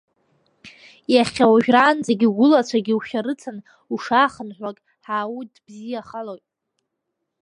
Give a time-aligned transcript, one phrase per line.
[1.13, 3.57] Иахьа уажәраанӡагьы угәылацәагьы ушәарыцан
[3.93, 6.45] ушаахынҳәлак ҳааудбзиахалоит.